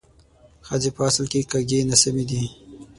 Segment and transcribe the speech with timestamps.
[0.67, 2.43] ښځې په اصل کې کږې ناسمې دي